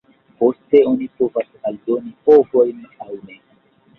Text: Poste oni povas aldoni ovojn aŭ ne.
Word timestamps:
Poste 0.43 0.79
oni 0.91 1.07
povas 1.19 1.51
aldoni 1.71 2.13
ovojn 2.37 2.79
aŭ 3.09 3.13
ne. 3.29 3.37